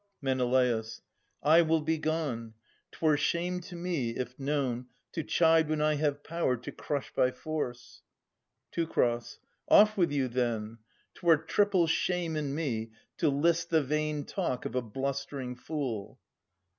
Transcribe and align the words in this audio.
Men. 0.19 0.41
I 1.43 1.61
will 1.61 1.81
be 1.81 1.99
gone. 1.99 2.55
'Twere 2.91 3.17
shame 3.17 3.61
to 3.61 3.75
me, 3.75 4.17
if 4.17 4.39
known, 4.39 4.87
To 5.11 5.21
chide 5.23 5.69
when 5.69 5.79
I 5.79 5.93
have 5.93 6.23
power 6.23 6.57
to 6.57 6.71
crush 6.71 7.13
by 7.13 7.29
force. 7.29 8.01
Teu. 8.71 8.87
Oif 8.87 9.95
with 9.95 10.11
you, 10.11 10.27
then! 10.27 10.79
'Twere 11.13 11.37
triple 11.37 11.85
shame 11.85 12.35
in 12.35 12.55
me 12.55 12.93
To 13.19 13.29
list 13.29 13.69
the 13.69 13.83
vain 13.83 14.25
talk 14.25 14.65
of 14.65 14.73
a 14.73 14.81
blustering 14.81 15.55
fool. 15.55 16.19